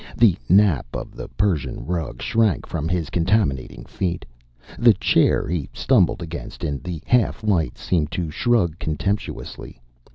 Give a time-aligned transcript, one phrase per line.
[0.17, 4.25] The nap of the Persian rug shrank from his contaminating feet.
[4.79, 9.79] The chair he stumbled against in the half light seemed to shrug contemptuously.